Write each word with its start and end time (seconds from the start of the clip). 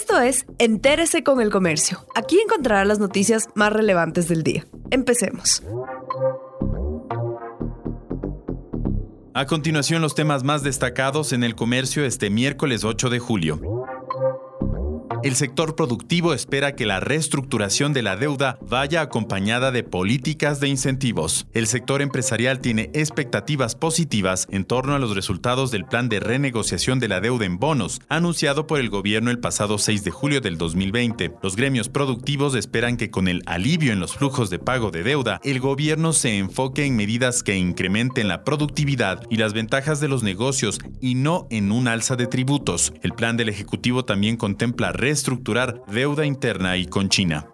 Esto 0.00 0.20
es 0.20 0.46
Entérese 0.58 1.24
con 1.24 1.40
el 1.40 1.50
Comercio. 1.50 2.06
Aquí 2.14 2.38
encontrará 2.38 2.84
las 2.84 3.00
noticias 3.00 3.48
más 3.56 3.72
relevantes 3.72 4.28
del 4.28 4.44
día. 4.44 4.64
Empecemos. 4.92 5.60
A 9.34 9.46
continuación, 9.46 10.00
los 10.00 10.14
temas 10.14 10.44
más 10.44 10.62
destacados 10.62 11.32
en 11.32 11.42
el 11.42 11.56
comercio 11.56 12.04
este 12.04 12.30
miércoles 12.30 12.84
8 12.84 13.10
de 13.10 13.18
julio. 13.18 13.77
El 15.24 15.34
sector 15.34 15.74
productivo 15.74 16.32
espera 16.32 16.76
que 16.76 16.86
la 16.86 17.00
reestructuración 17.00 17.92
de 17.92 18.02
la 18.02 18.16
deuda 18.16 18.56
vaya 18.62 19.00
acompañada 19.00 19.72
de 19.72 19.82
políticas 19.82 20.60
de 20.60 20.68
incentivos. 20.68 21.48
El 21.52 21.66
sector 21.66 22.02
empresarial 22.02 22.60
tiene 22.60 22.90
expectativas 22.94 23.74
positivas 23.74 24.46
en 24.50 24.64
torno 24.64 24.94
a 24.94 25.00
los 25.00 25.16
resultados 25.16 25.72
del 25.72 25.84
plan 25.84 26.08
de 26.08 26.20
renegociación 26.20 27.00
de 27.00 27.08
la 27.08 27.20
deuda 27.20 27.46
en 27.46 27.58
bonos, 27.58 28.00
anunciado 28.08 28.68
por 28.68 28.78
el 28.78 28.90
gobierno 28.90 29.32
el 29.32 29.40
pasado 29.40 29.78
6 29.78 30.04
de 30.04 30.10
julio 30.12 30.40
del 30.40 30.56
2020. 30.56 31.32
Los 31.42 31.56
gremios 31.56 31.88
productivos 31.88 32.54
esperan 32.54 32.96
que 32.96 33.10
con 33.10 33.26
el 33.26 33.42
alivio 33.46 33.92
en 33.92 34.00
los 34.00 34.14
flujos 34.14 34.50
de 34.50 34.60
pago 34.60 34.92
de 34.92 35.02
deuda, 35.02 35.40
el 35.42 35.58
gobierno 35.58 36.12
se 36.12 36.38
enfoque 36.38 36.84
en 36.84 36.94
medidas 36.94 37.42
que 37.42 37.56
incrementen 37.56 38.28
la 38.28 38.44
productividad 38.44 39.22
y 39.30 39.36
las 39.36 39.52
ventajas 39.52 39.98
de 40.00 40.08
los 40.08 40.22
negocios 40.22 40.78
y 41.00 41.16
no 41.16 41.48
en 41.50 41.72
un 41.72 41.88
alza 41.88 42.14
de 42.14 42.28
tributos. 42.28 42.92
El 43.02 43.14
plan 43.14 43.36
del 43.36 43.48
Ejecutivo 43.48 44.04
también 44.04 44.36
contempla 44.36 44.92
reestructurar 45.08 45.82
deuda 45.86 46.26
interna 46.26 46.76
y 46.76 46.84
con 46.84 47.08
China. 47.08 47.46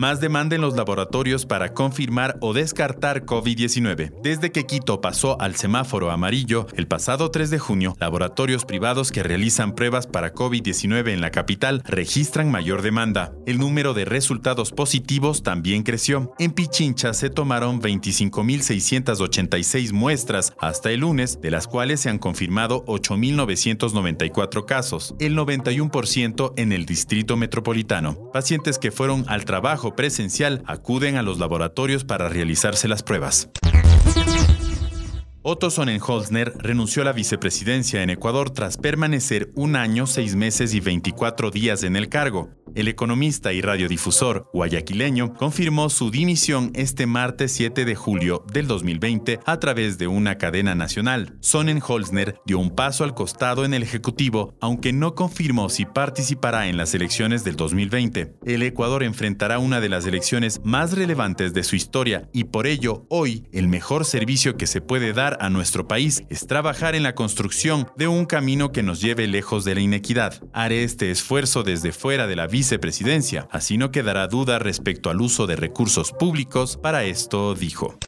Más 0.00 0.18
demanda 0.18 0.56
en 0.56 0.62
los 0.62 0.74
laboratorios 0.76 1.44
para 1.44 1.74
confirmar 1.74 2.38
o 2.40 2.54
descartar 2.54 3.26
COVID-19. 3.26 4.22
Desde 4.22 4.50
que 4.50 4.64
Quito 4.64 5.02
pasó 5.02 5.38
al 5.42 5.56
semáforo 5.56 6.10
amarillo 6.10 6.66
el 6.74 6.86
pasado 6.86 7.30
3 7.30 7.50
de 7.50 7.58
junio, 7.58 7.94
laboratorios 8.00 8.64
privados 8.64 9.12
que 9.12 9.22
realizan 9.22 9.74
pruebas 9.74 10.06
para 10.06 10.32
COVID-19 10.32 11.10
en 11.10 11.20
la 11.20 11.30
capital 11.30 11.82
registran 11.84 12.50
mayor 12.50 12.80
demanda. 12.80 13.34
El 13.44 13.58
número 13.58 13.92
de 13.92 14.06
resultados 14.06 14.72
positivos 14.72 15.42
también 15.42 15.82
creció. 15.82 16.32
En 16.38 16.52
Pichincha 16.52 17.12
se 17.12 17.28
tomaron 17.28 17.82
25.686 17.82 19.92
muestras 19.92 20.54
hasta 20.60 20.92
el 20.92 21.00
lunes, 21.00 21.42
de 21.42 21.50
las 21.50 21.66
cuales 21.66 22.00
se 22.00 22.08
han 22.08 22.18
confirmado 22.18 22.86
8.994 22.86 24.64
casos, 24.64 25.14
el 25.18 25.36
91% 25.36 26.54
en 26.56 26.72
el 26.72 26.86
distrito 26.86 27.36
metropolitano. 27.36 28.30
Pacientes 28.32 28.78
que 28.78 28.90
fueron 28.90 29.26
al 29.28 29.44
trabajo 29.44 29.89
presencial 29.96 30.62
acuden 30.66 31.16
a 31.16 31.22
los 31.22 31.38
laboratorios 31.38 32.04
para 32.04 32.28
realizarse 32.28 32.88
las 32.88 33.02
pruebas. 33.02 33.48
Otto 35.42 35.70
Sonnenholzner 35.70 36.52
renunció 36.58 37.00
a 37.00 37.06
la 37.06 37.12
vicepresidencia 37.12 38.02
en 38.02 38.10
Ecuador 38.10 38.50
tras 38.50 38.76
permanecer 38.76 39.50
un 39.54 39.74
año, 39.74 40.06
seis 40.06 40.36
meses 40.36 40.74
y 40.74 40.80
24 40.80 41.50
días 41.50 41.82
en 41.82 41.96
el 41.96 42.10
cargo. 42.10 42.50
El 42.76 42.86
economista 42.86 43.52
y 43.52 43.60
radiodifusor 43.62 44.48
guayaquileño 44.52 45.34
confirmó 45.34 45.90
su 45.90 46.10
dimisión 46.10 46.70
este 46.74 47.06
martes 47.06 47.52
7 47.52 47.84
de 47.84 47.94
julio 47.96 48.44
del 48.52 48.68
2020 48.68 49.40
a 49.44 49.58
través 49.58 49.98
de 49.98 50.06
una 50.06 50.38
cadena 50.38 50.76
nacional. 50.76 51.36
Sonnenholzner 51.40 52.40
dio 52.46 52.60
un 52.60 52.70
paso 52.70 53.02
al 53.02 53.14
costado 53.14 53.64
en 53.64 53.74
el 53.74 53.82
Ejecutivo, 53.82 54.54
aunque 54.60 54.92
no 54.92 55.16
confirmó 55.16 55.68
si 55.68 55.84
participará 55.84 56.68
en 56.68 56.76
las 56.76 56.94
elecciones 56.94 57.42
del 57.42 57.56
2020. 57.56 58.36
El 58.46 58.62
Ecuador 58.62 59.02
enfrentará 59.02 59.58
una 59.58 59.80
de 59.80 59.88
las 59.88 60.06
elecciones 60.06 60.60
más 60.62 60.92
relevantes 60.92 61.52
de 61.52 61.64
su 61.64 61.74
historia 61.74 62.28
y 62.32 62.44
por 62.44 62.68
ello 62.68 63.04
hoy 63.08 63.48
el 63.52 63.66
mejor 63.66 64.04
servicio 64.04 64.56
que 64.56 64.68
se 64.68 64.80
puede 64.80 65.12
dar 65.12 65.38
a 65.40 65.50
nuestro 65.50 65.88
país 65.88 66.22
es 66.30 66.46
trabajar 66.46 66.94
en 66.94 67.02
la 67.02 67.16
construcción 67.16 67.88
de 67.96 68.06
un 68.06 68.26
camino 68.26 68.70
que 68.70 68.84
nos 68.84 69.00
lleve 69.00 69.26
lejos 69.26 69.64
de 69.64 69.74
la 69.74 69.80
inequidad. 69.80 70.40
Haré 70.52 70.84
este 70.84 71.10
esfuerzo 71.10 71.64
desde 71.64 71.90
fuera 71.90 72.28
de 72.28 72.36
la 72.36 72.46
vida 72.46 72.59
vicepresidencia. 72.60 73.48
Así 73.50 73.78
no 73.78 73.90
quedará 73.90 74.26
duda 74.26 74.58
respecto 74.58 75.08
al 75.08 75.22
uso 75.22 75.46
de 75.46 75.56
recursos 75.56 76.12
públicos. 76.12 76.76
Para 76.76 77.04
esto 77.04 77.54
dijo. 77.54 77.98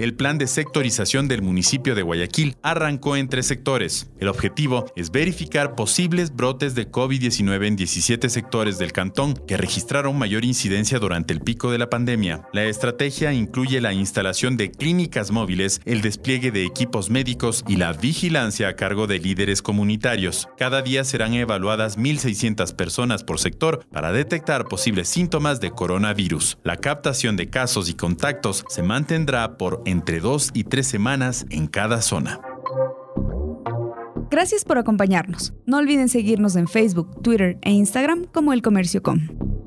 El 0.00 0.14
plan 0.14 0.38
de 0.38 0.46
sectorización 0.46 1.28
del 1.28 1.42
municipio 1.42 1.94
de 1.94 2.00
Guayaquil 2.00 2.56
arrancó 2.62 3.16
en 3.16 3.28
tres 3.28 3.44
sectores. 3.44 4.10
El 4.18 4.28
objetivo 4.28 4.86
es 4.96 5.10
verificar 5.10 5.74
posibles 5.74 6.34
brotes 6.34 6.74
de 6.74 6.90
COVID-19 6.90 7.66
en 7.66 7.76
17 7.76 8.30
sectores 8.30 8.78
del 8.78 8.92
cantón 8.92 9.34
que 9.46 9.58
registraron 9.58 10.18
mayor 10.18 10.46
incidencia 10.46 10.98
durante 10.98 11.34
el 11.34 11.42
pico 11.42 11.70
de 11.70 11.76
la 11.76 11.90
pandemia. 11.90 12.48
La 12.54 12.64
estrategia 12.64 13.34
incluye 13.34 13.82
la 13.82 13.92
instalación 13.92 14.56
de 14.56 14.70
clínicas 14.70 15.32
móviles, 15.32 15.82
el 15.84 16.00
despliegue 16.00 16.50
de 16.50 16.64
equipos 16.64 17.10
médicos 17.10 17.62
y 17.68 17.76
la 17.76 17.92
vigilancia 17.92 18.68
a 18.68 18.76
cargo 18.76 19.06
de 19.06 19.18
líderes 19.18 19.60
comunitarios. 19.60 20.48
Cada 20.56 20.80
día 20.80 21.04
serán 21.04 21.34
evaluadas 21.34 21.98
1.600 21.98 22.74
personas 22.74 23.22
por 23.22 23.38
sector 23.38 23.84
para 23.92 24.12
detectar 24.12 24.64
posibles 24.64 25.10
síntomas 25.10 25.60
de 25.60 25.72
coronavirus. 25.72 26.56
La 26.64 26.78
captación 26.78 27.36
de 27.36 27.50
casos 27.50 27.90
y 27.90 27.94
contactos 27.94 28.64
se 28.70 28.82
mantendrá 28.82 29.58
por 29.58 29.82
entre 29.90 30.20
dos 30.20 30.50
y 30.54 30.64
tres 30.64 30.86
semanas 30.86 31.46
en 31.50 31.66
cada 31.66 32.00
zona. 32.00 32.40
Gracias 34.30 34.64
por 34.64 34.78
acompañarnos. 34.78 35.52
No 35.66 35.78
olviden 35.78 36.08
seguirnos 36.08 36.54
en 36.54 36.68
Facebook, 36.68 37.20
Twitter 37.22 37.58
e 37.62 37.72
Instagram 37.72 38.26
como 38.32 38.52
El 38.52 38.62
Comercio 38.62 39.02
Com. 39.02 39.59